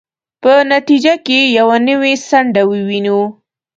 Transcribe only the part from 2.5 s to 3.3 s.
ووینو.